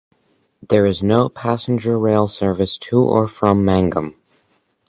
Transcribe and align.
There 0.67 0.87
is 0.87 1.03
no 1.03 1.29
passenger 1.29 1.99
rail 1.99 2.27
service 2.27 2.75
to 2.79 2.99
or 3.03 3.27
from 3.27 3.63
Mangum. 3.63 4.15